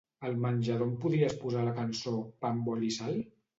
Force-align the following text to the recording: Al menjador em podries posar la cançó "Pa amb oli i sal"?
Al 0.27 0.37
menjador 0.45 0.85
em 0.91 0.95
podries 1.03 1.37
posar 1.45 1.67
la 1.69 1.75
cançó 1.77 2.17
"Pa 2.41 2.53
amb 2.57 2.75
oli 2.75 2.93
i 2.97 3.01
sal"? 3.01 3.25